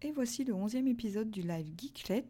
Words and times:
Et 0.00 0.12
voici 0.12 0.44
le 0.44 0.54
onzième 0.54 0.86
épisode 0.86 1.28
du 1.28 1.42
live 1.42 1.72
Geeklet. 1.76 2.24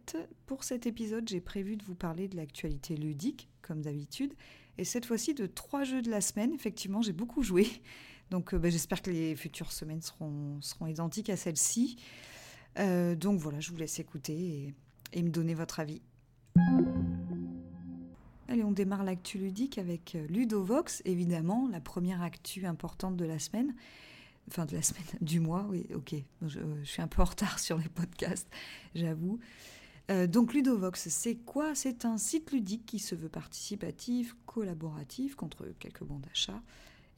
Pour 0.46 0.64
cet 0.64 0.86
épisode, 0.86 1.28
j'ai 1.28 1.42
prévu 1.42 1.76
de 1.76 1.84
vous 1.84 1.94
parler 1.94 2.26
de 2.26 2.34
l'actualité 2.34 2.96
ludique, 2.96 3.50
comme 3.60 3.82
d'habitude, 3.82 4.32
et 4.78 4.84
cette 4.84 5.04
fois-ci 5.04 5.34
de 5.34 5.44
trois 5.44 5.84
jeux 5.84 6.00
de 6.00 6.10
la 6.10 6.22
semaine. 6.22 6.54
Effectivement, 6.54 7.02
j'ai 7.02 7.12
beaucoup 7.12 7.42
joué, 7.42 7.68
donc 8.30 8.54
euh, 8.54 8.58
bah, 8.58 8.70
j'espère 8.70 9.02
que 9.02 9.10
les 9.10 9.36
futures 9.36 9.70
semaines 9.70 10.00
seront, 10.00 10.58
identiques 10.86 11.28
à 11.28 11.36
celle-ci. 11.36 11.98
Euh, 12.78 13.14
donc 13.14 13.38
voilà, 13.38 13.60
je 13.60 13.70
vous 13.70 13.76
laisse 13.76 13.98
écouter 13.98 14.74
et, 15.12 15.22
me 15.22 15.28
donner 15.28 15.52
votre 15.52 15.78
avis. 15.78 16.00
Allez, 18.48 18.64
on 18.64 18.72
démarre 18.72 19.04
l'actu 19.04 19.36
ludique 19.36 19.76
avec 19.76 20.14
euh, 20.14 20.26
Ludovox, 20.28 21.02
évidemment, 21.04 21.68
la 21.70 21.82
première 21.82 22.22
actu 22.22 22.64
importante 22.64 23.18
de 23.18 23.26
la 23.26 23.38
semaine 23.38 23.74
enfin 24.48 24.66
de 24.66 24.74
la 24.74 24.82
semaine, 24.82 25.04
du 25.20 25.40
mois, 25.40 25.66
oui, 25.68 25.86
ok. 25.94 26.14
Je, 26.46 26.60
suis 26.84 27.02
un 27.02 27.08
peu 27.08 27.22
en 27.22 27.26
retard 27.26 27.58
sur 27.58 27.78
les 27.78 27.88
podcasts, 27.88 28.48
j'avoue. 28.94 29.38
Euh, 30.10 30.26
donc 30.26 30.54
Ludovox, 30.54 31.08
c'est 31.08 31.36
quoi? 31.36 31.74
C'est 31.74 32.04
un 32.04 32.16
site 32.16 32.52
ludique 32.52 32.86
qui 32.86 32.98
se 32.98 33.14
veut 33.14 33.28
participatif, 33.28 34.34
collaboratif, 34.46 35.34
contre 35.34 35.66
quelques 35.78 36.02
bons 36.02 36.18
d'achat, 36.18 36.62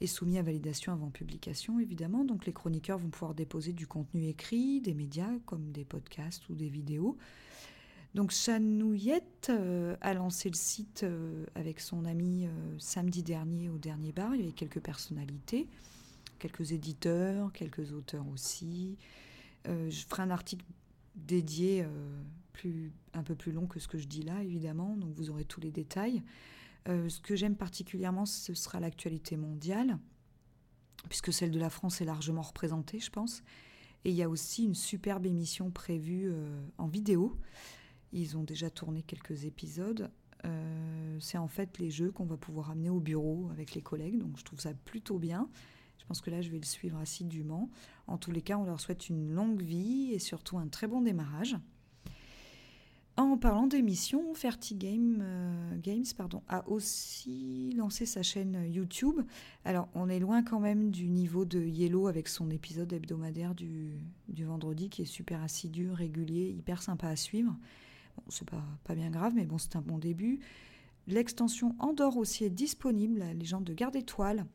et 0.00 0.06
soumis 0.06 0.38
à 0.38 0.42
validation 0.42 0.92
avant 0.92 1.10
publication, 1.10 1.78
évidemment. 1.78 2.24
Donc 2.24 2.46
les 2.46 2.52
chroniqueurs 2.52 2.98
vont 2.98 3.10
pouvoir 3.10 3.34
déposer 3.34 3.72
du 3.72 3.86
contenu 3.86 4.26
écrit, 4.26 4.80
des 4.80 4.94
médias 4.94 5.30
comme 5.46 5.70
des 5.70 5.84
podcasts 5.84 6.48
ou 6.48 6.54
des 6.54 6.68
vidéos. 6.68 7.16
Donc 8.16 8.32
Chanouillette 8.32 9.50
euh, 9.50 9.94
a 10.00 10.14
lancé 10.14 10.48
le 10.48 10.56
site 10.56 11.04
euh, 11.04 11.46
avec 11.54 11.78
son 11.78 12.04
ami 12.04 12.48
samedi 12.78 13.22
dernier 13.22 13.68
au 13.68 13.78
dernier 13.78 14.10
bar. 14.10 14.34
Il 14.34 14.40
y 14.40 14.42
avait 14.42 14.52
quelques 14.52 14.80
personnalités 14.80 15.68
quelques 16.40 16.72
éditeurs, 16.72 17.52
quelques 17.52 17.92
auteurs 17.92 18.26
aussi. 18.26 18.98
Euh, 19.68 19.88
je 19.90 20.04
ferai 20.06 20.22
un 20.22 20.30
article 20.30 20.64
dédié 21.14 21.82
euh, 21.82 22.22
plus, 22.52 22.92
un 23.12 23.22
peu 23.22 23.36
plus 23.36 23.52
long 23.52 23.66
que 23.66 23.78
ce 23.78 23.86
que 23.86 23.98
je 23.98 24.08
dis 24.08 24.22
là, 24.22 24.42
évidemment, 24.42 24.96
donc 24.96 25.14
vous 25.14 25.30
aurez 25.30 25.44
tous 25.44 25.60
les 25.60 25.70
détails. 25.70 26.22
Euh, 26.88 27.08
ce 27.08 27.20
que 27.20 27.36
j'aime 27.36 27.56
particulièrement, 27.56 28.26
ce 28.26 28.54
sera 28.54 28.80
l'actualité 28.80 29.36
mondiale, 29.36 29.98
puisque 31.08 31.32
celle 31.32 31.50
de 31.50 31.60
la 31.60 31.70
France 31.70 32.00
est 32.00 32.06
largement 32.06 32.42
représentée, 32.42 32.98
je 32.98 33.10
pense. 33.10 33.42
Et 34.04 34.10
il 34.10 34.16
y 34.16 34.22
a 34.22 34.30
aussi 34.30 34.64
une 34.64 34.74
superbe 34.74 35.26
émission 35.26 35.70
prévue 35.70 36.32
en 36.78 36.86
vidéo. 36.86 37.38
Ils 38.12 38.38
ont 38.38 38.44
déjà 38.44 38.70
tourné 38.70 39.02
quelques 39.02 39.44
épisodes. 39.44 40.10
c'est 41.18 41.36
en 41.36 41.48
fait 41.48 41.76
les 41.78 41.90
jeux 41.90 42.10
qu'on 42.10 42.24
va 42.24 42.38
pouvoir 42.38 42.70
amener 42.70 42.88
au 42.88 42.98
bureau 42.98 43.50
avec 43.50 43.74
les 43.74 43.82
collègues, 43.82 44.16
donc 44.16 44.38
je 44.38 44.44
trouve 44.44 44.58
ça 44.58 44.72
plutôt 44.72 45.18
bien. 45.18 45.50
Je 46.00 46.06
pense 46.06 46.20
que 46.20 46.30
là, 46.30 46.40
je 46.40 46.50
vais 46.50 46.58
le 46.58 46.64
suivre 46.64 46.98
assidûment. 46.98 47.70
En 48.06 48.18
tous 48.18 48.32
les 48.32 48.42
cas, 48.42 48.56
on 48.56 48.64
leur 48.64 48.80
souhaite 48.80 49.08
une 49.08 49.32
longue 49.32 49.62
vie 49.62 50.12
et 50.12 50.18
surtout 50.18 50.58
un 50.58 50.66
très 50.66 50.86
bon 50.86 51.02
démarrage. 51.02 51.56
En 53.16 53.36
parlant 53.36 53.66
d'émissions, 53.66 54.32
Fertigame 54.32 55.18
euh, 55.20 55.76
Games 55.76 56.06
pardon, 56.16 56.42
a 56.48 56.66
aussi 56.68 57.74
lancé 57.76 58.06
sa 58.06 58.22
chaîne 58.22 58.64
YouTube. 58.66 59.20
Alors, 59.66 59.88
on 59.94 60.08
est 60.08 60.20
loin 60.20 60.42
quand 60.42 60.58
même 60.58 60.90
du 60.90 61.10
niveau 61.10 61.44
de 61.44 61.60
Yellow 61.60 62.06
avec 62.06 62.28
son 62.28 62.50
épisode 62.50 62.92
hebdomadaire 62.92 63.54
du, 63.54 63.98
vendredi 64.38 64.88
qui 64.88 65.02
est 65.02 65.06
super 65.06 65.42
assidu, 65.42 65.90
régulier, 65.90 66.48
hyper 66.48 66.82
sympa 66.82 67.08
à 67.08 67.16
suivre. 67.16 67.54
Bon, 68.16 68.22
c'est 68.28 68.48
pas, 68.48 68.64
pas 68.84 68.94
bien 68.94 69.10
grave, 69.10 69.34
mais 69.34 69.44
bon, 69.44 69.58
c'est 69.58 69.76
un 69.76 69.82
bon 69.82 69.98
début. 69.98 70.40
L'extension 71.06 71.74
Andorre 71.78 72.16
aussi 72.16 72.44
est 72.44 72.50
disponible, 72.50 73.18
la 73.18 73.34
légende 73.34 73.64
de 73.64 73.74
Garde 73.74 73.96
Étoile. 73.96 74.46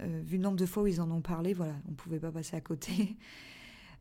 Euh, 0.00 0.22
vu 0.24 0.36
le 0.36 0.42
nombre 0.42 0.56
de 0.56 0.66
fois 0.66 0.82
où 0.82 0.86
ils 0.86 1.00
en 1.00 1.10
ont 1.10 1.20
parlé, 1.20 1.54
voilà, 1.54 1.74
on 1.86 1.92
ne 1.92 1.96
pouvait 1.96 2.18
pas 2.18 2.32
passer 2.32 2.56
à 2.56 2.60
côté. 2.60 3.16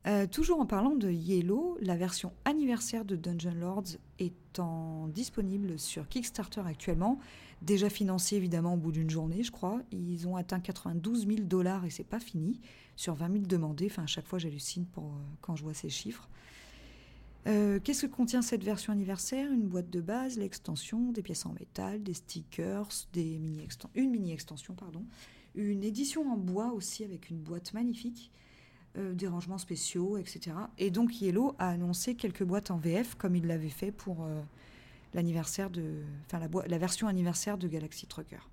Euh, 0.05 0.27
toujours 0.27 0.59
en 0.59 0.65
parlant 0.65 0.97
de 0.97 1.09
Yellow, 1.09 1.77
la 1.79 1.95
version 1.95 2.33
anniversaire 2.43 3.05
de 3.05 3.15
Dungeon 3.15 3.53
Lords 3.53 3.95
étant 4.19 5.07
disponible 5.07 5.79
sur 5.79 6.09
Kickstarter 6.09 6.59
actuellement, 6.65 7.19
déjà 7.61 7.89
financé 7.89 8.35
évidemment 8.35 8.73
au 8.73 8.77
bout 8.77 8.91
d'une 8.91 9.09
journée, 9.09 9.43
je 9.43 9.51
crois. 9.51 9.81
Ils 9.93 10.27
ont 10.27 10.35
atteint 10.35 10.59
92 10.59 11.25
000 11.25 11.39
dollars 11.43 11.85
et 11.85 11.89
c'est 11.89 12.03
pas 12.03 12.19
fini 12.19 12.59
sur 12.97 13.13
20 13.13 13.31
000 13.31 13.45
demandés. 13.45 13.87
Enfin, 13.89 14.03
à 14.03 14.07
chaque 14.07 14.27
fois, 14.27 14.39
j'hallucine 14.39 14.85
pour, 14.87 15.05
euh, 15.05 15.21
quand 15.39 15.55
je 15.55 15.63
vois 15.63 15.73
ces 15.73 15.89
chiffres. 15.89 16.27
Qu'est-ce 17.45 18.05
que 18.05 18.11
contient 18.11 18.41
cette 18.41 18.63
version 18.65 18.91
anniversaire? 18.91 19.49
Une 19.51 19.67
boîte 19.67 19.89
de 19.89 20.01
base, 20.01 20.37
l'extension, 20.37 21.11
des 21.13 21.21
pièces 21.21 21.45
en 21.45 21.53
métal, 21.53 22.03
des 22.03 22.13
stickers, 22.13 22.89
des 23.13 23.37
mini 23.37 23.65
une 23.95 24.11
mini 24.11 24.33
extension, 24.33 24.73
pardon, 24.73 25.05
une 25.55 25.83
édition 25.83 26.31
en 26.31 26.37
bois 26.37 26.71
aussi 26.73 27.03
avec 27.03 27.29
une 27.29 27.37
boîte 27.37 27.73
magnifique, 27.73 28.31
euh, 28.97 29.13
des 29.13 29.27
rangements 29.27 29.57
spéciaux, 29.57 30.17
etc. 30.17 30.55
Et 30.77 30.91
donc 30.91 31.19
Yellow 31.19 31.55
a 31.57 31.69
annoncé 31.69 32.15
quelques 32.15 32.43
boîtes 32.43 32.69
en 32.69 32.77
VF 32.77 33.15
comme 33.15 33.35
il 33.35 33.47
l'avait 33.47 33.69
fait 33.69 33.91
pour 33.91 34.23
euh, 34.23 34.39
l'anniversaire 35.15 35.69
de, 35.69 36.03
enfin 36.25 36.39
la, 36.39 36.47
la, 36.67 36.77
version 36.77 37.07
anniversaire 37.07 37.57
de 37.57 37.67
Galaxy 37.67 38.05
Trucker. 38.05 38.49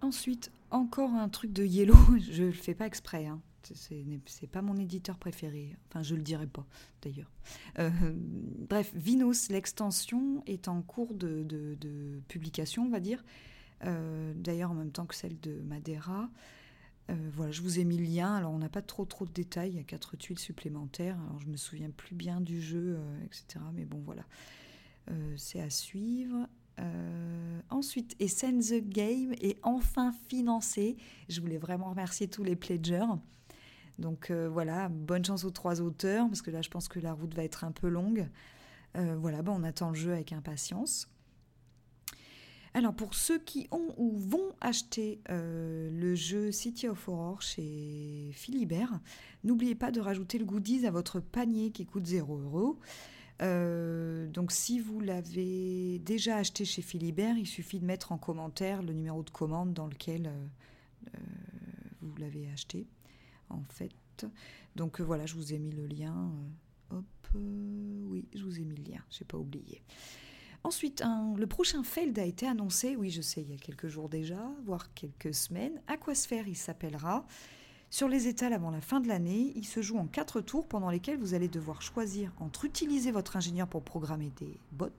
Ensuite, 0.00 0.52
encore 0.70 1.10
un 1.10 1.28
truc 1.28 1.52
de 1.52 1.64
Yellow, 1.64 1.96
je 2.30 2.44
le 2.44 2.52
fais 2.52 2.74
pas 2.74 2.86
exprès, 2.86 3.26
hein. 3.26 3.40
c'est 3.64 4.46
pas 4.46 4.62
mon 4.62 4.76
éditeur 4.76 5.18
préféré, 5.18 5.74
enfin 5.88 6.04
je 6.04 6.14
le 6.14 6.22
dirai 6.22 6.46
pas 6.46 6.64
d'ailleurs. 7.02 7.32
Euh, 7.80 7.90
bref, 8.68 8.92
Vinos, 8.94 9.48
l'extension 9.48 10.44
est 10.46 10.68
en 10.68 10.82
cours 10.82 11.14
de, 11.14 11.42
de, 11.42 12.20
publication, 12.28 12.84
on 12.84 12.90
va 12.90 13.00
dire. 13.00 13.24
Euh, 13.84 14.32
d'ailleurs 14.34 14.72
en 14.72 14.74
même 14.74 14.90
temps 14.90 15.06
que 15.06 15.14
celle 15.14 15.38
de 15.40 15.60
Madeira. 15.62 16.28
Euh, 17.10 17.14
voilà, 17.32 17.52
je 17.52 17.62
vous 17.62 17.78
ai 17.78 17.84
mis 17.84 17.96
le 17.96 18.04
lien. 18.04 18.34
Alors, 18.34 18.52
on 18.52 18.58
n'a 18.58 18.68
pas 18.68 18.82
trop 18.82 19.04
trop 19.04 19.24
de 19.24 19.32
détails. 19.32 19.70
Il 19.70 19.76
y 19.76 19.80
a 19.80 19.84
quatre 19.84 20.16
tuiles 20.16 20.38
supplémentaires. 20.38 21.18
Alors, 21.26 21.40
je 21.40 21.46
me 21.46 21.56
souviens 21.56 21.90
plus 21.90 22.14
bien 22.14 22.40
du 22.40 22.60
jeu, 22.60 22.96
euh, 22.98 23.24
etc. 23.24 23.64
Mais 23.72 23.84
bon, 23.84 24.02
voilà. 24.04 24.24
c'est 25.36 25.60
à 25.60 25.70
suivre. 25.70 26.46
ensuite, 27.70 28.14
et 28.20 28.28
Send 28.28 28.60
the 28.60 28.86
Game 28.86 29.32
est 29.40 29.58
enfin 29.62 30.12
financé. 30.28 30.96
Je 31.28 31.40
voulais 31.40 31.58
vraiment 31.58 31.90
remercier 31.90 32.28
tous 32.28 32.44
les 32.44 32.56
pledgers. 32.56 33.16
Donc 33.98 34.30
voilà, 34.30 34.88
bonne 34.88 35.24
chance 35.24 35.44
aux 35.44 35.50
trois 35.50 35.80
auteurs, 35.80 36.28
parce 36.28 36.42
que 36.42 36.50
là, 36.50 36.62
je 36.62 36.68
pense 36.68 36.88
que 36.88 37.00
la 37.00 37.14
route 37.14 37.34
va 37.34 37.42
être 37.42 37.64
un 37.64 37.72
peu 37.72 37.88
longue. 37.88 38.28
voilà, 38.94 39.40
ben, 39.42 39.52
on 39.56 39.64
attend 39.64 39.88
le 39.88 39.96
jeu 39.96 40.12
avec 40.12 40.32
impatience. 40.32 41.08
Alors 42.74 42.94
pour 42.94 43.14
ceux 43.14 43.38
qui 43.38 43.66
ont 43.70 43.94
ou 43.96 44.16
vont 44.16 44.52
acheter 44.60 45.20
euh, 45.30 45.90
le 45.90 46.14
jeu 46.14 46.52
City 46.52 46.88
of 46.88 47.08
Horror 47.08 47.40
chez 47.42 48.30
Philibert, 48.32 49.00
n'oubliez 49.44 49.74
pas 49.74 49.90
de 49.90 50.00
rajouter 50.00 50.38
le 50.38 50.44
goodies 50.44 50.86
à 50.86 50.90
votre 50.90 51.20
panier 51.20 51.70
qui 51.70 51.86
coûte 51.86 52.06
0 52.06 52.38
euros. 52.38 52.78
Euh, 53.40 54.26
donc 54.28 54.52
si 54.52 54.80
vous 54.80 55.00
l'avez 55.00 56.00
déjà 56.00 56.36
acheté 56.36 56.64
chez 56.64 56.82
Philibert, 56.82 57.36
il 57.38 57.46
suffit 57.46 57.78
de 57.78 57.86
mettre 57.86 58.12
en 58.12 58.18
commentaire 58.18 58.82
le 58.82 58.92
numéro 58.92 59.22
de 59.22 59.30
commande 59.30 59.72
dans 59.72 59.86
lequel 59.86 60.26
euh, 60.26 61.18
vous 62.02 62.16
l'avez 62.16 62.50
acheté. 62.50 62.86
En 63.48 63.62
fait, 63.70 64.26
donc 64.76 65.00
voilà, 65.00 65.24
je 65.24 65.34
vous 65.34 65.54
ai 65.54 65.58
mis 65.58 65.72
le 65.72 65.86
lien. 65.86 66.32
hop, 66.90 67.04
oui, 67.34 68.26
je 68.34 68.42
vous 68.44 68.58
ai 68.58 68.64
mis 68.64 68.76
le 68.76 68.92
lien, 68.92 69.02
j'ai 69.10 69.24
pas 69.24 69.38
oublié. 69.38 69.82
Ensuite, 70.68 71.02
le 71.34 71.46
prochain 71.46 71.82
Feld 71.82 72.18
a 72.18 72.26
été 72.26 72.46
annoncé, 72.46 72.94
oui 72.94 73.08
je 73.08 73.22
sais, 73.22 73.40
il 73.40 73.50
y 73.50 73.54
a 73.54 73.56
quelques 73.56 73.88
jours 73.88 74.10
déjà, 74.10 74.52
voire 74.66 74.92
quelques 74.92 75.32
semaines. 75.32 75.80
Aquasphère, 75.86 76.46
il 76.46 76.58
s'appellera. 76.58 77.24
Sur 77.88 78.06
les 78.06 78.28
étals 78.28 78.52
avant 78.52 78.70
la 78.70 78.82
fin 78.82 79.00
de 79.00 79.08
l'année, 79.08 79.54
il 79.56 79.64
se 79.64 79.80
joue 79.80 79.96
en 79.96 80.06
quatre 80.06 80.42
tours 80.42 80.68
pendant 80.68 80.90
lesquels 80.90 81.16
vous 81.16 81.32
allez 81.32 81.48
devoir 81.48 81.80
choisir 81.80 82.34
entre 82.38 82.66
utiliser 82.66 83.10
votre 83.12 83.34
ingénieur 83.34 83.66
pour 83.66 83.82
programmer 83.82 84.30
des 84.36 84.60
bots 84.72 84.90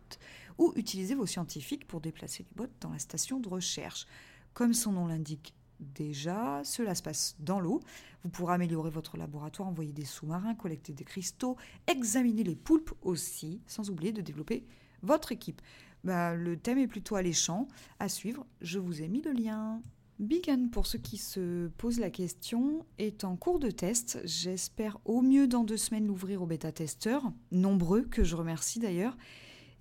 ou 0.57 0.73
utiliser 0.75 1.13
vos 1.13 1.27
scientifiques 1.27 1.87
pour 1.87 2.01
déplacer 2.01 2.47
les 2.49 2.55
bots 2.55 2.73
dans 2.81 2.89
la 2.89 2.97
station 2.97 3.39
de 3.39 3.47
recherche. 3.47 4.07
Comme 4.55 4.73
son 4.73 4.93
nom 4.93 5.05
l'indique 5.05 5.53
déjà, 5.79 6.63
cela 6.63 6.95
se 6.95 7.03
passe 7.03 7.35
dans 7.37 7.59
l'eau. 7.59 7.79
Vous 8.23 8.31
pourrez 8.31 8.55
améliorer 8.55 8.89
votre 8.89 9.17
laboratoire, 9.17 9.69
envoyer 9.69 9.93
des 9.93 10.05
sous-marins, 10.05 10.55
collecter 10.55 10.93
des 10.93 11.03
cristaux, 11.03 11.57
examiner 11.85 12.43
les 12.43 12.55
poulpes 12.55 12.95
aussi, 13.03 13.61
sans 13.67 13.91
oublier 13.91 14.11
de 14.11 14.21
développer 14.21 14.65
votre 15.01 15.31
équipe. 15.31 15.61
Bah, 16.03 16.35
le 16.35 16.57
thème 16.57 16.77
est 16.77 16.87
plutôt 16.87 17.15
alléchant. 17.15 17.67
À 17.99 18.09
suivre, 18.09 18.45
je 18.61 18.79
vous 18.79 19.01
ai 19.01 19.07
mis 19.07 19.21
le 19.21 19.31
lien. 19.31 19.81
Beacon, 20.19 20.69
pour 20.69 20.85
ceux 20.85 20.99
qui 20.99 21.17
se 21.17 21.67
posent 21.77 21.99
la 21.99 22.09
question, 22.09 22.85
est 22.97 23.23
en 23.23 23.37
cours 23.37 23.59
de 23.59 23.71
test. 23.71 24.19
J'espère 24.25 24.97
au 25.05 25.21
mieux 25.21 25.47
dans 25.47 25.63
deux 25.63 25.77
semaines 25.77 26.07
l'ouvrir 26.07 26.41
aux 26.41 26.45
bêta-testeurs, 26.45 27.31
nombreux, 27.51 28.01
que 28.01 28.23
je 28.23 28.35
remercie 28.35 28.79
d'ailleurs. 28.79 29.17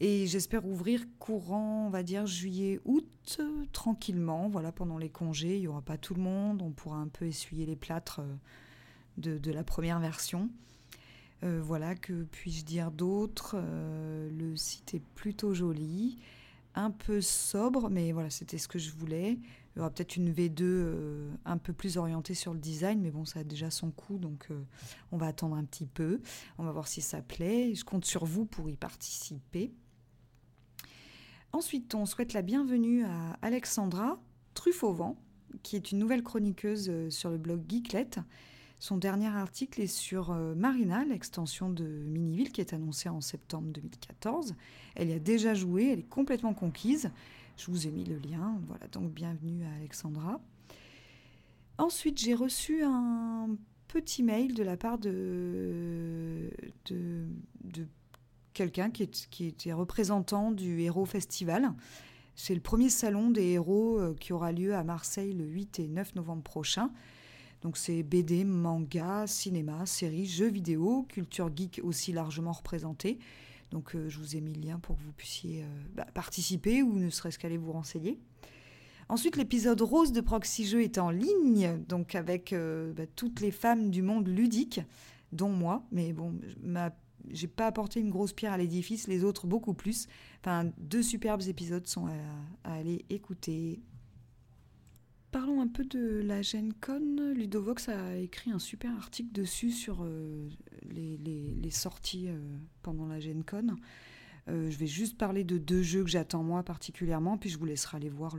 Et 0.00 0.28
j'espère 0.28 0.64
ouvrir 0.64 1.04
courant, 1.18 1.86
on 1.88 1.90
va 1.90 2.04
dire, 2.04 2.24
juillet-août, 2.26 3.40
tranquillement. 3.72 4.48
Voilà, 4.48 4.70
pendant 4.70 4.96
les 4.96 5.10
congés, 5.10 5.56
il 5.56 5.60
n'y 5.62 5.66
aura 5.66 5.82
pas 5.82 5.98
tout 5.98 6.14
le 6.14 6.22
monde. 6.22 6.62
On 6.62 6.70
pourra 6.70 6.98
un 6.98 7.08
peu 7.08 7.26
essuyer 7.26 7.66
les 7.66 7.74
plâtres 7.74 8.20
euh, 8.20 8.36
de, 9.16 9.38
de 9.38 9.50
la 9.50 9.64
première 9.64 9.98
version. 9.98 10.50
Euh, 11.44 11.60
voilà, 11.62 11.94
que 11.94 12.24
puis-je 12.24 12.64
dire 12.64 12.90
d'autre 12.90 13.54
euh, 13.56 14.28
Le 14.30 14.56
site 14.56 14.94
est 14.94 15.02
plutôt 15.14 15.54
joli, 15.54 16.18
un 16.74 16.90
peu 16.90 17.20
sobre, 17.20 17.90
mais 17.90 18.12
voilà, 18.12 18.30
c'était 18.30 18.58
ce 18.58 18.66
que 18.66 18.78
je 18.78 18.90
voulais. 18.90 19.38
Il 19.74 19.78
y 19.78 19.80
aura 19.80 19.90
peut-être 19.90 20.16
une 20.16 20.32
V2 20.32 21.30
un 21.44 21.58
peu 21.58 21.72
plus 21.72 21.96
orientée 21.96 22.34
sur 22.34 22.52
le 22.52 22.58
design, 22.58 23.00
mais 23.00 23.12
bon, 23.12 23.24
ça 23.24 23.40
a 23.40 23.44
déjà 23.44 23.70
son 23.70 23.92
coût, 23.92 24.18
donc 24.18 24.48
on 25.12 25.16
va 25.16 25.26
attendre 25.26 25.54
un 25.54 25.64
petit 25.64 25.86
peu. 25.86 26.20
On 26.58 26.64
va 26.64 26.72
voir 26.72 26.88
si 26.88 27.00
ça 27.00 27.22
plaît. 27.22 27.72
Je 27.74 27.84
compte 27.84 28.04
sur 28.04 28.24
vous 28.24 28.44
pour 28.44 28.68
y 28.68 28.76
participer. 28.76 29.72
Ensuite, 31.52 31.94
on 31.94 32.06
souhaite 32.06 32.32
la 32.32 32.42
bienvenue 32.42 33.04
à 33.04 33.38
Alexandra 33.40 34.20
Truffauvent, 34.54 35.14
qui 35.62 35.76
est 35.76 35.92
une 35.92 35.98
nouvelle 35.98 36.24
chroniqueuse 36.24 37.08
sur 37.10 37.30
le 37.30 37.38
blog 37.38 37.62
Geeklet. 37.68 38.10
Son 38.80 38.96
dernier 38.96 39.26
article 39.26 39.80
est 39.80 39.88
sur 39.88 40.30
euh, 40.30 40.54
Marina, 40.54 41.04
l'extension 41.04 41.68
de 41.68 41.84
Miniville 41.84 42.52
qui 42.52 42.60
est 42.60 42.72
annoncée 42.72 43.08
en 43.08 43.20
septembre 43.20 43.72
2014. 43.72 44.54
Elle 44.94 45.08
y 45.08 45.12
a 45.12 45.18
déjà 45.18 45.52
joué, 45.54 45.90
elle 45.90 45.98
est 46.00 46.08
complètement 46.08 46.54
conquise. 46.54 47.10
Je 47.56 47.70
vous 47.72 47.88
ai 47.88 47.90
mis 47.90 48.04
le 48.04 48.18
lien. 48.18 48.60
Voilà, 48.68 48.86
donc 48.86 49.12
bienvenue 49.12 49.64
à 49.64 49.76
Alexandra. 49.78 50.40
Ensuite, 51.76 52.20
j'ai 52.20 52.34
reçu 52.34 52.84
un 52.84 53.48
petit 53.88 54.22
mail 54.22 54.54
de 54.54 54.62
la 54.62 54.76
part 54.76 54.98
de, 54.98 56.50
de, 56.86 57.26
quelqu'un 58.52 58.90
qui, 58.90 59.08
qui 59.08 59.46
était 59.46 59.72
représentant 59.72 60.52
du 60.52 60.82
Héros 60.82 61.06
Festival. 61.06 61.72
C'est 62.36 62.54
le 62.54 62.60
premier 62.60 62.90
salon 62.90 63.30
des 63.30 63.46
héros 63.48 63.98
euh, 63.98 64.14
qui 64.14 64.32
aura 64.32 64.52
lieu 64.52 64.76
à 64.76 64.84
Marseille 64.84 65.32
le 65.32 65.44
8 65.44 65.80
et 65.80 65.88
9 65.88 66.14
novembre 66.14 66.44
prochain. 66.44 66.92
Donc 67.62 67.76
c'est 67.76 68.02
BD, 68.02 68.44
manga, 68.44 69.26
cinéma, 69.26 69.84
séries, 69.86 70.26
jeux 70.26 70.48
vidéo, 70.48 71.06
culture 71.08 71.50
geek 71.54 71.80
aussi 71.82 72.12
largement 72.12 72.52
représentée. 72.52 73.18
Donc 73.70 73.94
euh, 73.94 74.08
je 74.08 74.18
vous 74.18 74.36
ai 74.36 74.40
mis 74.40 74.54
le 74.54 74.60
lien 74.60 74.78
pour 74.78 74.96
que 74.96 75.02
vous 75.02 75.12
puissiez 75.12 75.62
euh, 75.62 75.66
bah, 75.94 76.06
participer 76.14 76.82
ou 76.82 76.98
ne 76.98 77.10
serait-ce 77.10 77.38
qu'aller 77.38 77.58
vous 77.58 77.72
renseigner. 77.72 78.18
Ensuite, 79.10 79.36
l'épisode 79.36 79.80
rose 79.80 80.12
de 80.12 80.20
Proxy 80.20 80.66
Jeux 80.66 80.82
est 80.82 80.98
en 80.98 81.10
ligne, 81.10 81.82
donc 81.88 82.14
avec 82.14 82.52
euh, 82.52 82.92
bah, 82.92 83.06
toutes 83.16 83.40
les 83.40 83.50
femmes 83.50 83.90
du 83.90 84.02
monde 84.02 84.28
ludique, 84.28 84.80
dont 85.32 85.48
moi. 85.48 85.82
Mais 85.90 86.12
bon, 86.12 86.34
j'ai 87.30 87.48
pas 87.48 87.66
apporté 87.66 88.00
une 88.00 88.10
grosse 88.10 88.34
pierre 88.34 88.52
à 88.52 88.58
l'édifice, 88.58 89.08
les 89.08 89.24
autres 89.24 89.46
beaucoup 89.46 89.72
plus. 89.72 90.08
Enfin, 90.40 90.70
deux 90.76 91.02
superbes 91.02 91.42
épisodes 91.48 91.86
sont 91.86 92.06
à 92.64 92.74
aller 92.74 93.06
écouter. 93.08 93.80
Parlons 95.30 95.60
un 95.60 95.68
peu 95.68 95.84
de 95.84 96.22
la 96.24 96.40
Gen 96.40 96.72
Con. 96.72 97.34
Ludovox 97.34 97.90
a 97.90 98.16
écrit 98.16 98.50
un 98.50 98.58
super 98.58 98.90
article 98.96 99.30
dessus 99.30 99.70
sur 99.70 99.98
euh, 100.02 100.48
les, 100.90 101.70
sorties 101.70 102.28
euh, 102.28 102.38
pendant 102.82 103.06
la 103.06 103.20
Gen 103.20 103.44
Con. 103.44 103.76
Euh, 104.48 104.70
je 104.70 104.78
vais 104.78 104.86
juste 104.86 105.18
parler 105.18 105.44
de 105.44 105.58
deux 105.58 105.82
jeux 105.82 106.02
que 106.02 106.08
j'attends 106.08 106.42
moi 106.42 106.62
particulièrement, 106.62 107.36
puis 107.36 107.50
je 107.50 107.58
vous 107.58 107.66
laisserai 107.66 107.98
aller 107.98 108.08
voir 108.08 108.36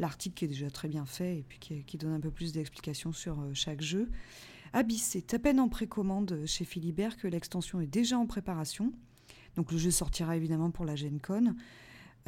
l'article 0.00 0.34
qui 0.34 0.44
est 0.46 0.48
déjà 0.48 0.70
très 0.70 0.88
bien 0.88 1.06
fait 1.06 1.38
et 1.38 1.44
puis 1.48 1.60
qui, 1.60 1.98
donne 1.98 2.14
un 2.14 2.20
peu 2.20 2.32
plus 2.32 2.52
d'explications 2.52 3.12
sur 3.12 3.40
chaque 3.54 3.80
jeu. 3.80 4.10
Abyss 4.72 5.04
c'est 5.04 5.34
à 5.34 5.38
peine 5.38 5.60
en 5.60 5.68
précommande 5.68 6.40
chez 6.46 6.64
Philibert 6.64 7.16
que 7.16 7.28
l'extension 7.28 7.80
est 7.80 7.86
déjà 7.86 8.18
en 8.18 8.26
préparation. 8.26 8.92
Donc 9.54 9.70
le 9.70 9.78
jeu 9.78 9.92
sortira 9.92 10.36
évidemment 10.36 10.72
pour 10.72 10.84
la 10.84 10.96
Gen 10.96 11.20
Con. 11.20 11.54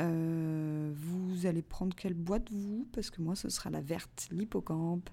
Euh, 0.01 0.93
vous 0.95 1.47
allez 1.47 1.63
prendre 1.63 1.95
quelle 1.95 2.15
boîte, 2.15 2.51
vous? 2.51 2.89
Parce 2.93 3.11
que 3.11 3.23
moi, 3.23 3.37
ce 3.37 3.49
sera 3.49 3.71
la 3.71 3.81
verte, 3.81 4.29
l'hippocampe. 4.31 5.09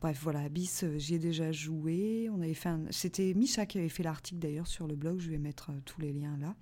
Bref, 0.00 0.20
voilà, 0.22 0.40
Abyss, 0.40 0.84
euh, 0.84 0.98
j'y 0.98 1.14
ai 1.14 1.18
déjà 1.18 1.50
joué. 1.50 2.28
On 2.32 2.40
avait 2.40 2.54
fait 2.54 2.70
C'était 2.90 3.34
Misha 3.34 3.66
qui 3.66 3.78
avait 3.78 3.88
fait 3.88 4.02
l'article 4.02 4.38
d'ailleurs 4.38 4.66
sur 4.66 4.86
le 4.86 4.94
blog, 4.94 5.18
je 5.18 5.30
vais 5.30 5.38
mettre 5.38 5.70
euh, 5.70 5.80
tous 5.84 6.00
les 6.00 6.12
liens 6.12 6.36
là. 6.38 6.54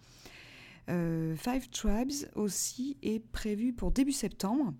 Five 0.89 1.69
Tribes 1.71 2.29
aussi 2.37 2.97
est 3.03 3.19
prévu 3.19 3.73
pour 3.73 3.91
début 3.91 4.12
septembre. 4.12 4.73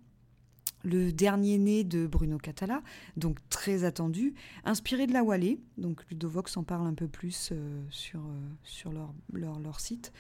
Le 0.85 1.11
dernier 1.11 1.59
né 1.59 1.83
de 1.83 2.07
Bruno 2.07 2.39
Catala, 2.39 2.81
donc 3.17 3.39
très 3.49 3.83
attendu, 3.83 4.35
inspiré 4.63 5.09
de 5.09 5.13
la 5.13 5.25
Wallée. 5.25 5.59
Donc 5.79 6.09
Ludovox 6.09 6.57
en 6.57 6.63
parle 6.63 6.87
un 6.87 6.95
peu 6.95 7.09
plus 7.09 7.53
sur, 7.91 8.21
sur 8.63 8.93
leur, 8.93 9.13
leur, 9.33 9.59
leur 9.59 9.81
site. 9.81 10.13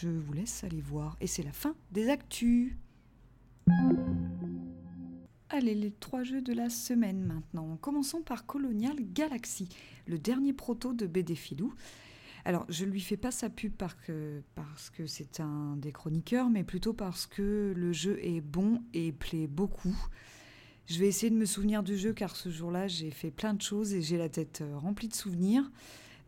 Je 0.00 0.08
vous 0.08 0.32
laisse 0.32 0.62
aller 0.62 0.80
voir. 0.80 1.16
Et 1.20 1.26
c'est 1.26 1.42
la 1.42 1.50
fin 1.50 1.74
des 1.90 2.08
actus. 2.08 2.76
Allez, 5.48 5.74
les 5.74 5.90
trois 5.90 6.22
jeux 6.22 6.40
de 6.40 6.52
la 6.52 6.70
semaine 6.70 7.24
maintenant. 7.24 7.76
Commençons 7.78 8.22
par 8.22 8.46
Colonial 8.46 8.94
Galaxy, 9.12 9.68
le 10.06 10.16
dernier 10.16 10.52
proto 10.52 10.92
de 10.92 11.06
BD 11.08 11.34
Filou. 11.34 11.74
Alors, 12.44 12.64
je 12.68 12.84
ne 12.84 12.92
lui 12.92 13.00
fais 13.00 13.16
pas 13.16 13.32
sa 13.32 13.50
pub 13.50 13.72
parce 13.72 13.96
que, 14.90 15.06
c'est 15.06 15.40
un 15.40 15.76
des 15.76 15.90
chroniqueurs, 15.90 16.48
mais 16.48 16.62
plutôt 16.62 16.92
parce 16.92 17.26
que 17.26 17.72
le 17.76 17.92
jeu 17.92 18.20
est 18.22 18.40
bon 18.40 18.84
et 18.94 19.10
plaît 19.10 19.48
beaucoup. 19.48 19.96
Je 20.86 21.00
vais 21.00 21.08
essayer 21.08 21.30
de 21.30 21.36
me 21.36 21.44
souvenir 21.44 21.82
du 21.82 21.98
jeu 21.98 22.12
car 22.12 22.36
ce 22.36 22.50
jour-là, 22.50 22.86
j'ai 22.86 23.10
fait 23.10 23.32
plein 23.32 23.52
de 23.52 23.62
choses 23.62 23.92
et 23.94 24.00
j'ai 24.00 24.16
la 24.16 24.28
tête 24.28 24.60
euh, 24.62 24.78
remplie 24.78 25.08
de 25.08 25.14
souvenirs. 25.14 25.68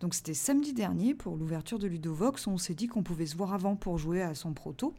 Donc 0.01 0.15
c'était 0.15 0.35
samedi 0.35 0.73
dernier 0.73 1.15
pour 1.15 1.37
l'ouverture 1.37 1.79
de 1.79 1.87
Ludovox. 1.87 2.47
On 2.47 2.57
s'est 2.57 2.75
dit 2.75 2.87
qu'on 2.87 3.03
pouvait 3.03 3.27
se 3.27 3.37
voir 3.37 3.53
avant 3.53 3.77
pour 3.77 3.99
jouer 3.99 4.23
à 4.23 4.35
son 4.35 4.55
proto. 4.55 4.95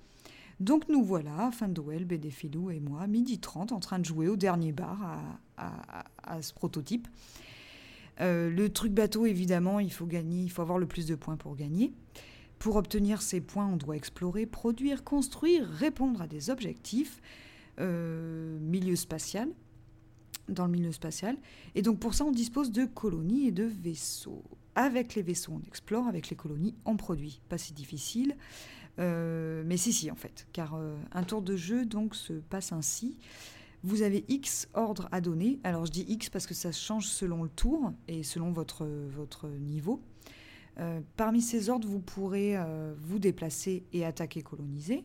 Donc 0.59 0.87
nous 0.89 1.03
voilà, 1.03 1.49
fin 1.51 1.67
de 1.67 1.81
Noël, 1.81 2.05
BD 2.05 2.29
Filou 2.29 2.69
et 2.69 2.79
moi, 2.79 3.07
midi 3.07 3.39
30, 3.39 3.71
en 3.71 3.79
train 3.79 3.97
de 3.97 4.05
jouer 4.05 4.27
au 4.27 4.35
dernier 4.35 4.71
bar 4.71 5.19
à, 5.57 6.41
ce 6.41 6.53
prototype. 6.53 7.07
Euh, 8.19 8.51
le 8.51 8.69
truc 8.69 8.93
bateau, 8.93 9.25
évidemment, 9.25 9.79
il 9.79 9.91
faut 9.91 10.05
gagner, 10.05 10.43
il 10.43 10.51
faut 10.51 10.61
avoir 10.61 10.77
le 10.77 10.85
plus 10.85 11.07
de 11.07 11.15
points 11.15 11.35
pour 11.35 11.55
gagner. 11.55 11.91
Pour 12.59 12.75
obtenir 12.75 13.23
ces 13.23 13.41
points, 13.41 13.65
on 13.65 13.77
doit 13.77 13.95
explorer, 13.95 14.45
produire, 14.45 15.03
construire, 15.03 15.67
répondre 15.67 16.21
à 16.21 16.27
des 16.27 16.51
objectifs. 16.51 17.21
Euh, 17.79 18.59
milieu 18.59 18.95
spatial, 18.95 19.49
dans 20.47 20.65
le 20.65 20.71
milieu 20.71 20.91
spatial. 20.91 21.37
Et 21.73 21.81
donc 21.81 21.99
pour 21.99 22.13
ça, 22.13 22.23
on 22.25 22.31
dispose 22.31 22.71
de 22.71 22.85
colonies 22.85 23.47
et 23.47 23.51
de 23.51 23.63
vaisseaux. 23.63 24.43
Avec 24.75 25.15
les 25.15 25.21
vaisseaux, 25.21 25.53
on 25.53 25.67
explore, 25.67 26.07
avec 26.07 26.29
les 26.29 26.35
colonies, 26.35 26.75
on 26.85 26.95
produit. 26.95 27.41
Pas 27.49 27.57
si 27.57 27.73
difficile, 27.73 28.35
euh, 28.99 29.63
mais 29.65 29.77
si, 29.77 29.91
si, 29.91 30.09
en 30.09 30.15
fait. 30.15 30.47
Car 30.53 30.75
euh, 30.75 30.95
un 31.11 31.23
tour 31.23 31.41
de 31.41 31.55
jeu, 31.55 31.85
donc, 31.85 32.15
se 32.15 32.33
passe 32.33 32.71
ainsi. 32.71 33.17
Vous 33.83 34.01
avez 34.01 34.23
X 34.29 34.69
ordres 34.73 35.09
à 35.11 35.21
donner. 35.21 35.59
Alors, 35.63 35.85
je 35.85 35.91
dis 35.91 36.05
X 36.07 36.29
parce 36.29 36.45
que 36.45 36.53
ça 36.53 36.71
change 36.71 37.07
selon 37.07 37.43
le 37.43 37.49
tour 37.49 37.91
et 38.07 38.23
selon 38.23 38.51
votre, 38.51 38.85
niveau. 39.59 40.01
Euh, 40.79 41.01
parmi 41.17 41.41
ces 41.41 41.69
ordres, 41.69 41.87
vous 41.87 41.99
pourrez 41.99 42.55
vous 42.99 43.19
déplacer 43.19 43.83
et 43.91 44.05
attaquer, 44.05 44.41
coloniser. 44.41 45.03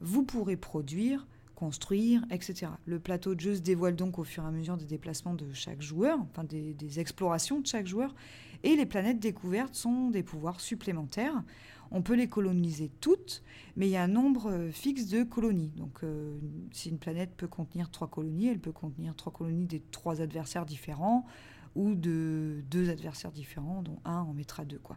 Vous 0.00 0.22
pourrez 0.22 0.56
produire, 0.56 1.26
construire, 1.54 2.24
etc. 2.30 2.72
Le 2.86 2.98
plateau 2.98 3.34
de 3.34 3.40
jeu 3.40 3.54
se 3.56 3.60
dévoile 3.60 3.96
donc 3.96 4.18
au 4.18 4.24
fur 4.24 4.44
et 4.44 4.46
à 4.46 4.50
mesure 4.50 4.76
des 4.76 4.84
déplacements 4.84 5.34
de 5.34 5.52
chaque 5.52 5.82
joueur, 5.82 6.18
enfin 6.20 6.44
des, 6.44 7.00
explorations 7.00 7.60
de 7.60 7.66
chaque 7.66 7.86
joueur, 7.86 8.14
et 8.62 8.76
les 8.76 8.86
planètes 8.86 9.20
découvertes 9.20 9.74
sont 9.74 10.10
des 10.10 10.22
pouvoirs 10.22 10.60
supplémentaires. 10.60 11.42
On 11.90 12.02
peut 12.02 12.14
les 12.14 12.28
coloniser 12.28 12.90
toutes, 13.00 13.42
mais 13.76 13.86
il 13.86 13.90
y 13.90 13.96
a 13.96 14.02
un 14.02 14.08
nombre 14.08 14.50
euh, 14.50 14.70
fixe 14.70 15.06
de 15.08 15.22
colonies. 15.22 15.70
Donc, 15.76 16.02
euh, 16.02 16.36
si 16.72 16.88
une 16.88 16.98
planète 16.98 17.30
peut 17.36 17.46
contenir 17.46 17.90
trois 17.90 18.08
colonies, 18.08 18.48
elle 18.48 18.58
peut 18.58 18.72
contenir 18.72 19.14
trois 19.14 19.32
colonies 19.32 19.66
des 19.66 19.80
trois 19.90 20.20
adversaires 20.20 20.66
différents 20.66 21.26
ou 21.74 21.94
de 21.94 22.64
deux 22.70 22.90
adversaires 22.90 23.32
différents, 23.32 23.82
dont 23.82 23.98
un 24.04 24.20
en 24.20 24.32
mettra 24.32 24.64
deux. 24.64 24.78
Quoi. 24.78 24.96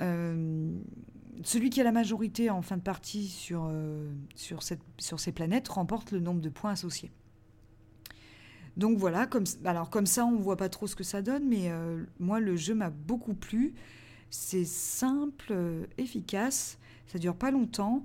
Euh, 0.00 0.27
celui 1.48 1.70
qui 1.70 1.80
a 1.80 1.84
la 1.84 1.92
majorité 1.92 2.50
en 2.50 2.60
fin 2.60 2.76
de 2.76 2.82
partie 2.82 3.26
sur, 3.26 3.70
cette, 4.60 4.80
sur 4.98 5.18
ces 5.18 5.32
planètes 5.32 5.68
remporte 5.68 6.12
le 6.12 6.20
nombre 6.20 6.40
de 6.40 6.50
points 6.50 6.72
associés. 6.72 7.10
Donc 8.76 8.96
voilà, 8.96 9.26
comme, 9.26 9.44
alors 9.64 9.90
comme 9.90 10.06
ça, 10.06 10.24
on 10.24 10.32
ne 10.32 10.42
voit 10.42 10.56
pas 10.56 10.68
trop 10.68 10.86
ce 10.86 10.94
que 10.94 11.02
ça 11.02 11.20
donne, 11.20 11.48
mais 11.48 11.70
euh, 11.70 12.04
moi, 12.20 12.38
le 12.38 12.54
jeu 12.56 12.74
m'a 12.74 12.90
beaucoup 12.90 13.34
plu. 13.34 13.74
C'est 14.30 14.64
simple, 14.64 15.48
euh, 15.50 15.84
efficace, 15.96 16.78
ça 17.06 17.18
dure 17.18 17.34
pas 17.34 17.50
longtemps, 17.50 18.04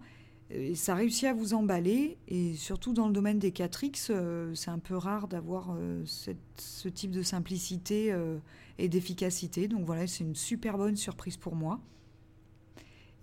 ça 0.75 0.95
réussit 0.95 1.25
à 1.25 1.33
vous 1.33 1.53
emballer, 1.53 2.17
et 2.27 2.53
surtout 2.53 2.93
dans 2.93 3.07
le 3.07 3.13
domaine 3.13 3.39
des 3.39 3.51
4X, 3.51 4.07
euh, 4.09 4.53
c'est 4.55 4.71
un 4.71 4.79
peu 4.79 4.95
rare 4.95 5.27
d'avoir 5.27 5.75
ce 6.05 6.87
type 6.87 7.11
de 7.11 7.23
simplicité 7.23 8.15
et 8.77 8.87
d'efficacité. 8.87 9.67
Donc 9.67 9.85
voilà, 9.85 10.07
c'est 10.07 10.23
une 10.23 10.35
super 10.35 10.77
bonne 10.77 10.95
surprise 10.95 11.37
pour 11.37 11.55
moi. 11.55 11.81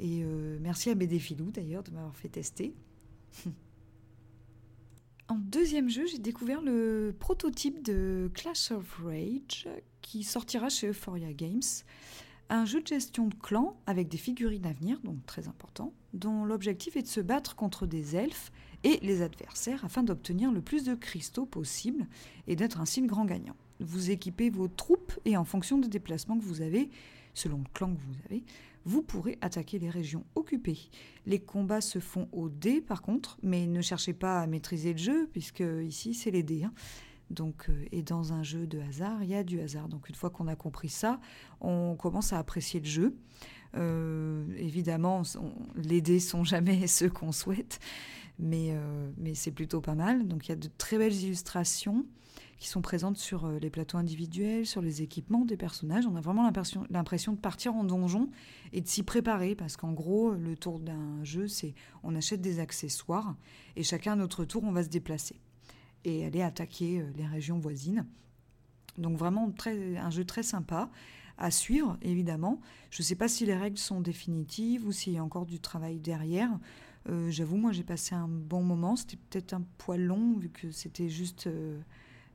Et 0.03 0.25
merci 0.61 0.89
à 0.89 0.95
Bédéfilou 0.95 1.51
d'ailleurs 1.51 1.83
de 1.83 1.91
m'avoir 1.91 2.17
fait 2.17 2.29
tester. 2.29 2.75
En 5.29 5.37
deuxième 5.37 5.89
jeu, 5.89 6.07
j'ai 6.09 6.19
découvert 6.19 6.61
le 6.61 7.15
prototype 7.17 7.85
de 7.85 8.29
Clash 8.35 8.73
of 8.73 9.01
Rage 9.05 9.69
qui 10.03 10.25
sortira 10.25 10.69
chez 10.69 10.89
Euphoria 10.89 11.33
Games. 11.33 11.63
Un 12.49 12.65
jeu 12.65 12.81
de 12.83 12.89
gestion 12.89 13.29
de 13.29 13.35
clans 13.37 13.77
avec 13.87 14.09
des 14.09 14.17
figurines 14.17 14.67
à 14.67 14.73
venir, 14.73 14.99
donc 15.05 15.25
très 15.27 15.47
important, 15.47 15.93
dont 16.15 16.45
l'objectif 16.45 16.97
est 16.97 17.03
de 17.03 17.07
se 17.07 17.21
battre 17.21 17.55
contre 17.55 17.87
des 17.87 18.17
elfes 18.17 18.51
et 18.83 18.99
les 19.03 19.23
adversaires 19.23 19.85
afin 19.85 20.03
d'obtenir 20.03 20.51
le 20.51 20.63
plus 20.63 20.83
de 20.83 20.97
cristaux 20.97 21.47
possible 21.47 22.09
et 22.49 22.57
d'être 22.57 22.81
ainsi 22.81 23.01
le 23.01 23.07
grand 23.07 23.25
gagnant. 23.25 23.55
Vous 23.79 24.11
équipez 24.11 24.51
vos 24.51 24.67
troupes 24.67 25.13
et 25.25 25.37
en 25.37 25.45
fonction 25.45 25.79
des 25.79 25.87
déplacements 25.87 26.39
que 26.41 26.45
vous 26.45 26.61
avez, 26.61 26.91
selon 27.35 27.59
le 27.59 27.71
clan 27.73 27.95
que 27.95 28.01
vous 28.01 28.17
avez, 28.27 28.43
vous 28.85 29.03
pourrez 29.03 29.39
attaquer 29.41 29.79
les 29.79 29.91
régions 29.91 30.25
occupées. 30.35 30.91
Les 31.27 31.39
combats 31.39 31.81
se 31.81 31.99
font 31.99 32.29
au 32.33 32.49
dé 32.49 32.81
par 32.81 33.03
contre, 33.03 33.39
mais 33.43 33.67
ne 33.67 33.81
cherchez 33.81 34.13
pas 34.13 34.41
à 34.41 34.47
maîtriser 34.47 34.93
le 34.93 34.99
jeu, 34.99 35.29
puisque 35.33 35.65
ici 35.83 36.15
c'est 36.15 36.31
les 36.31 36.43
dés. 36.43 36.65
Hein. 36.65 36.73
Donc, 37.31 37.69
euh, 37.69 37.85
et 37.93 38.03
dans 38.03 38.33
un 38.33 38.43
jeu 38.43 38.67
de 38.67 38.81
hasard, 38.81 39.23
il 39.23 39.31
y 39.31 39.35
a 39.35 39.45
du 39.45 39.61
hasard. 39.61 39.89
Donc 39.89 40.09
une 40.09 40.15
fois 40.15 40.31
qu'on 40.31 40.49
a 40.49 40.57
compris 40.57 40.89
ça, 40.89 41.21
on 41.61 41.95
commence 41.95 42.33
à 42.33 42.39
apprécier 42.39 42.81
le 42.81 42.87
jeu. 42.87 43.17
Euh, 43.77 44.45
évidemment, 44.57 45.23
les 45.77 46.01
dés 46.01 46.21
sont 46.21 46.45
jamais 46.45 46.87
ceux 46.87 47.09
qu'on 47.09 47.33
souhaite, 47.33 47.79
mais, 48.41 48.71
euh, 48.73 49.11
mais 49.19 49.35
c'est 49.35 49.51
plutôt 49.51 49.81
pas 49.81 49.95
mal. 49.95 50.27
Donc 50.27 50.47
il 50.47 50.49
y 50.51 50.53
a 50.53 50.57
de 50.57 50.69
très 50.79 50.99
belles 50.99 51.15
illustrations 51.15 52.07
qui 52.59 52.69
sont 52.69 52.83
présentes 52.83 53.17
sur 53.17 53.45
euh, 53.45 53.59
les 53.59 53.71
plateaux 53.71 53.99
individuels, 53.99 54.67
sur 54.67 54.83
les 54.83 55.03
équipements 55.03 55.45
des 55.45 55.57
personnages. 55.57 56.07
On 56.07 56.17
a 56.17 56.21
vraiment 56.21 56.51
l'impression 56.91 57.33
de 57.33 57.39
partir 57.39 57.75
en 57.75 57.85
donjon 57.85 58.31
et 58.73 58.81
de 58.81 58.89
s'y 58.89 59.03
préparer, 59.03 59.55
parce 59.55 59.77
qu'en 59.77 59.93
gros, 59.93 60.33
le 60.33 60.57
tour 60.57 60.79
d'un 60.79 61.23
jeu, 61.25 61.49
c'est 61.49 61.75
on 62.03 62.15
achète 62.15 62.41
des 62.41 62.59
accessoires 62.59 63.37
et 63.77 63.83
chacun 63.83 64.13
à 64.13 64.17
notre 64.17 64.45
tour, 64.45 64.65
on 64.65 64.73
va 64.73 64.83
se 64.83 64.89
déplacer 64.89 65.41
et 66.05 66.25
aller 66.25 66.43
attaquer 66.43 67.01
euh, 67.01 67.05
les 67.17 67.27
régions 67.27 67.59
voisines. 67.59 68.07
Donc 68.99 69.17
vraiment 69.17 69.53
un 69.69 70.11
jeu 70.11 70.25
très 70.25 70.43
sympa 70.43 70.91
à 71.39 71.51
suivre, 71.51 71.97
évidemment. 72.03 72.61
Je 72.91 73.03
ne 73.03 73.05
sais 73.05 73.15
pas 73.15 73.29
si 73.29 73.47
les 73.47 73.55
règles 73.55 73.79
sont 73.79 74.01
définitives 74.01 74.87
ou 74.87 74.93
s'il 74.93 75.15
y 75.15 75.19
a 75.19 75.25
encore 75.25 75.47
du 75.47 75.59
travail 75.59 75.99
derrière. 75.99 76.51
Euh, 77.09 77.31
j'avoue, 77.31 77.57
moi, 77.57 77.73
j'ai 77.73 77.85
passé 77.85 78.15
un 78.15 78.29
bon 78.29 78.63
moment. 78.63 78.97
C'était 78.97 79.17
peut-être 79.17 79.55
un 79.55 79.63
poil 79.79 80.03
long, 80.03 80.37
vu 80.39 80.51
que 80.51 80.71
c'était 80.71 81.09
juste 81.09 81.49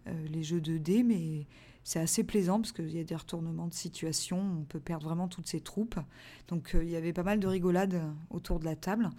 euh, 0.07 0.27
les 0.27 0.43
jeux 0.43 0.61
de 0.61 0.77
dés, 0.77 1.03
mais 1.03 1.47
c'est 1.83 1.99
assez 1.99 2.23
plaisant 2.23 2.59
parce 2.59 2.71
qu'il 2.71 2.95
y 2.95 2.99
a 2.99 3.03
des 3.03 3.15
retournements 3.15 3.67
de 3.67 3.73
situation, 3.73 4.39
on 4.39 4.63
peut 4.63 4.79
perdre 4.79 5.05
vraiment 5.05 5.27
toutes 5.27 5.47
ses 5.47 5.61
troupes. 5.61 5.99
Donc 6.47 6.75
euh, 6.75 6.83
il 6.83 6.89
y 6.89 6.95
avait 6.95 7.13
pas 7.13 7.23
mal 7.23 7.39
de 7.39 7.47
rigolades 7.47 8.01
autour 8.29 8.59
de 8.59 8.65
la 8.65 8.75
table. 8.75 9.09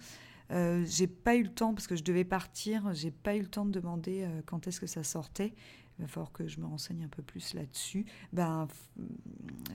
Euh, 0.51 0.85
j'ai 0.87 1.07
pas 1.07 1.35
eu 1.35 1.43
le 1.43 1.49
temps 1.49 1.73
parce 1.73 1.87
que 1.87 1.97
je 1.97 2.03
devais 2.03 2.23
partir, 2.23 2.93
j'ai 2.93 3.11
pas 3.11 3.35
eu 3.35 3.41
le 3.41 3.47
temps 3.47 3.65
de 3.65 3.71
demander 3.71 4.25
quand 4.45 4.65
est-ce 4.67 4.79
que 4.79 4.87
ça 4.87 5.03
sortait. 5.03 5.53
Il 5.99 6.03
va 6.03 6.07
falloir 6.07 6.31
que 6.31 6.47
je 6.47 6.59
me 6.59 6.65
renseigne 6.65 7.03
un 7.03 7.09
peu 7.09 7.23
plus 7.23 7.53
là-dessus. 7.53 8.05
Ben, 8.31 8.67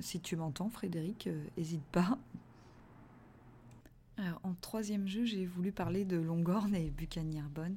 si 0.00 0.21
tu 0.21 0.37
m'entends, 0.37 0.71
Frédéric, 0.71 1.29
n'hésite 1.59 1.85
pas. 1.93 2.17
Alors, 4.25 4.38
en 4.45 4.55
troisième 4.55 5.09
jeu, 5.09 5.25
j'ai 5.25 5.47
voulu 5.47 5.73
parler 5.73 6.05
de 6.05 6.17
Longhorn 6.17 6.73
et 6.76 6.91
Buccaneer 6.91 7.49
Bones. 7.52 7.75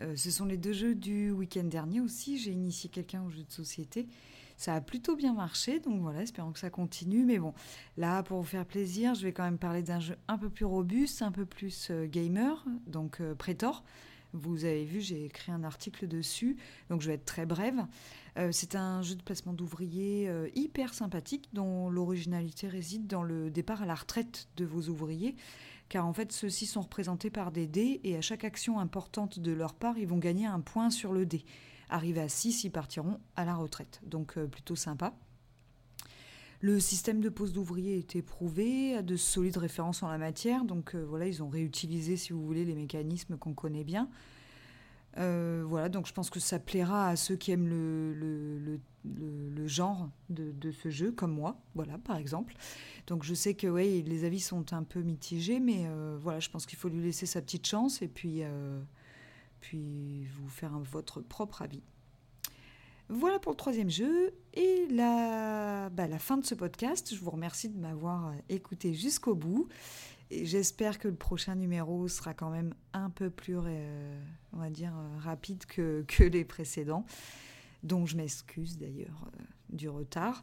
Euh, 0.00 0.14
ce 0.14 0.30
sont 0.30 0.44
les 0.44 0.58
deux 0.58 0.74
jeux 0.74 0.94
du 0.94 1.30
week-end 1.30 1.64
dernier 1.64 2.02
aussi. 2.02 2.36
J'ai 2.36 2.50
initié 2.50 2.90
quelqu'un 2.90 3.22
au 3.22 3.30
jeu 3.30 3.44
de 3.44 3.50
société. 3.50 4.06
Ça 4.58 4.74
a 4.74 4.82
plutôt 4.82 5.16
bien 5.16 5.32
marché, 5.32 5.80
donc 5.80 6.02
voilà, 6.02 6.20
espérons 6.20 6.52
que 6.52 6.58
ça 6.58 6.68
continue. 6.68 7.24
Mais 7.24 7.38
bon, 7.38 7.54
là, 7.96 8.22
pour 8.22 8.42
vous 8.42 8.46
faire 8.46 8.66
plaisir, 8.66 9.14
je 9.14 9.22
vais 9.22 9.32
quand 9.32 9.42
même 9.42 9.56
parler 9.56 9.82
d'un 9.82 10.00
jeu 10.00 10.16
un 10.28 10.36
peu 10.36 10.50
plus 10.50 10.66
robuste, 10.66 11.22
un 11.22 11.32
peu 11.32 11.46
plus 11.46 11.88
euh, 11.90 12.06
gamer, 12.06 12.62
donc 12.86 13.22
euh, 13.22 13.34
Prétor. 13.34 13.84
Vous 14.34 14.66
avez 14.66 14.84
vu, 14.84 15.00
j'ai 15.00 15.24
écrit 15.24 15.50
un 15.50 15.64
article 15.64 16.08
dessus, 16.08 16.58
donc 16.90 17.00
je 17.00 17.06
vais 17.06 17.14
être 17.14 17.24
très 17.24 17.46
brève. 17.46 17.86
C'est 18.50 18.74
un 18.74 19.00
jeu 19.02 19.14
de 19.14 19.22
placement 19.22 19.52
d'ouvriers 19.52 20.28
hyper 20.54 20.92
sympathique, 20.92 21.48
dont 21.52 21.88
l'originalité 21.88 22.66
réside 22.68 23.06
dans 23.06 23.22
le 23.22 23.50
départ 23.50 23.82
à 23.82 23.86
la 23.86 23.94
retraite 23.94 24.48
de 24.56 24.64
vos 24.64 24.88
ouvriers 24.88 25.36
car 25.88 26.06
en 26.06 26.12
fait 26.12 26.32
ceux-ci 26.32 26.66
sont 26.66 26.82
représentés 26.82 27.30
par 27.30 27.52
des 27.52 27.66
dés 27.66 28.00
et 28.04 28.16
à 28.16 28.20
chaque 28.20 28.44
action 28.44 28.78
importante 28.78 29.38
de 29.38 29.52
leur 29.52 29.74
part, 29.74 29.98
ils 29.98 30.06
vont 30.06 30.18
gagner 30.18 30.46
un 30.46 30.60
point 30.60 30.90
sur 30.90 31.12
le 31.12 31.26
dé. 31.26 31.44
Arrivés 31.88 32.22
à 32.22 32.28
6, 32.28 32.64
ils 32.64 32.70
partiront 32.70 33.20
à 33.36 33.44
la 33.44 33.54
retraite. 33.54 34.00
Donc 34.06 34.38
euh, 34.38 34.46
plutôt 34.46 34.76
sympa. 34.76 35.14
Le 36.60 36.80
système 36.80 37.20
de 37.20 37.28
pose 37.28 37.52
d'ouvriers 37.52 37.98
est 37.98 38.16
éprouvé, 38.16 38.96
a 38.96 39.02
de 39.02 39.16
solides 39.16 39.58
références 39.58 40.02
en 40.02 40.08
la 40.08 40.16
matière, 40.16 40.64
donc 40.64 40.94
euh, 40.94 41.04
voilà, 41.04 41.26
ils 41.26 41.42
ont 41.42 41.48
réutilisé, 41.48 42.16
si 42.16 42.32
vous 42.32 42.44
voulez, 42.44 42.64
les 42.64 42.74
mécanismes 42.74 43.36
qu'on 43.36 43.52
connaît 43.52 43.84
bien. 43.84 44.08
Euh, 45.16 45.64
voilà, 45.66 45.88
donc 45.88 46.06
je 46.06 46.12
pense 46.12 46.30
que 46.30 46.40
ça 46.40 46.58
plaira 46.58 47.08
à 47.08 47.16
ceux 47.16 47.36
qui 47.36 47.52
aiment 47.52 47.68
le, 47.68 48.14
le, 48.14 48.80
le, 49.04 49.66
genre 49.68 50.08
de, 50.28 50.50
de, 50.52 50.72
ce 50.72 50.90
jeu, 50.90 51.12
comme 51.12 51.32
moi, 51.32 51.56
voilà, 51.74 51.98
par 51.98 52.16
exemple. 52.16 52.54
Donc 53.06 53.22
je 53.22 53.34
sais 53.34 53.54
que 53.54 53.66
les 53.66 54.24
avis 54.24 54.40
sont 54.40 54.72
un 54.72 54.82
peu 54.82 55.02
mitigés, 55.02 55.60
mais 55.60 55.84
euh, 55.86 56.18
voilà, 56.20 56.40
je 56.40 56.50
pense 56.50 56.66
qu'il 56.66 56.78
faut 56.78 56.88
lui 56.88 57.02
laisser 57.02 57.26
sa 57.26 57.40
petite 57.40 57.66
chance 57.66 58.02
et 58.02 58.08
puis, 58.08 58.42
euh, 58.42 58.80
puis 59.60 60.24
vous 60.24 60.48
faire 60.48 60.78
votre 60.78 61.20
propre 61.20 61.62
avis. 61.62 61.82
Voilà 63.10 63.38
pour 63.38 63.52
le 63.52 63.56
troisième 63.56 63.90
jeu 63.90 64.32
et 64.54 64.86
la, 64.90 65.90
bah, 65.90 66.08
la 66.08 66.18
fin 66.18 66.38
de 66.38 66.44
ce 66.44 66.54
podcast. 66.54 67.14
Je 67.14 67.20
vous 67.20 67.30
remercie 67.30 67.68
de 67.68 67.78
m'avoir 67.78 68.32
écouté 68.48 68.94
jusqu'au 68.94 69.34
bout. 69.34 69.68
Et 70.30 70.46
j'espère 70.46 70.98
que 70.98 71.08
le 71.08 71.14
prochain 71.14 71.54
numéro 71.54 72.08
sera 72.08 72.34
quand 72.34 72.50
même 72.50 72.74
un 72.92 73.10
peu 73.10 73.30
plus, 73.30 73.56
euh, 73.58 74.20
on 74.52 74.58
va 74.58 74.70
dire, 74.70 74.92
rapide 75.18 75.64
que, 75.66 76.04
que 76.08 76.24
les 76.24 76.44
précédents 76.44 77.04
dont 77.84 78.06
je 78.06 78.16
m'excuse 78.16 78.78
d'ailleurs 78.78 79.24
euh, 79.26 79.42
du 79.70 79.88
retard. 79.88 80.42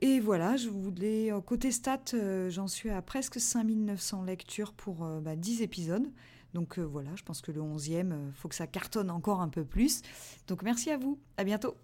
Et 0.00 0.20
voilà, 0.20 0.56
je 0.56 0.68
voulais, 0.68 1.32
euh, 1.32 1.40
côté 1.40 1.70
stats, 1.70 1.98
euh, 2.14 2.50
j'en 2.50 2.66
suis 2.66 2.90
à 2.90 3.00
presque 3.00 3.40
5900 3.40 4.24
lectures 4.24 4.72
pour 4.72 5.06
10 5.20 5.22
bah, 5.22 5.64
épisodes. 5.64 6.10
Donc 6.52 6.80
voilà, 6.80 7.10
je 7.14 7.22
pense 7.22 7.42
que 7.42 7.52
le 7.52 7.60
11e, 7.60 8.12
il 8.28 8.34
faut 8.34 8.48
que 8.48 8.56
ça 8.56 8.66
cartonne 8.66 9.08
encore 9.08 9.40
un 9.40 9.48
peu 9.48 9.64
plus. 9.64 10.02
Donc 10.48 10.62
merci 10.64 10.90
à 10.90 10.98
vous, 10.98 11.16
à 11.36 11.44
bientôt. 11.44 11.76